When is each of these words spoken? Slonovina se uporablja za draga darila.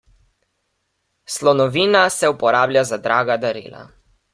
Slonovina 1.35 2.03
se 2.19 2.33
uporablja 2.35 2.87
za 2.95 3.01
draga 3.09 3.41
darila. 3.49 3.89